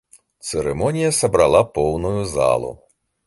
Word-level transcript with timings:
Цырымонія 0.51 1.11
сабрала 1.19 1.61
поўную 1.77 2.21
залу. 2.35 2.71